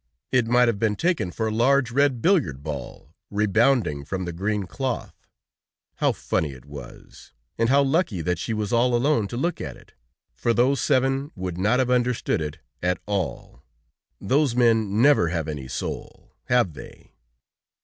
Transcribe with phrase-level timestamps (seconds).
[0.31, 4.63] It might have been taken for a large red billiard ball, rebounding from the green
[4.63, 5.27] cloth.
[5.97, 7.33] How funny it was!
[7.59, 9.93] And how lucky that she was all alone to look at it,
[10.33, 13.63] for those seven would not have understood it at all!
[14.19, 17.13] Those men never have any soul, have they?